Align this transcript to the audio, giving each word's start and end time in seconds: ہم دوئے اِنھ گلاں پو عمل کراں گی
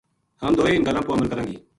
ہم 0.43 0.51
دوئے 0.57 0.71
اِنھ 0.75 0.85
گلاں 0.87 1.05
پو 1.05 1.11
عمل 1.15 1.27
کراں 1.31 1.47
گی 1.49 1.57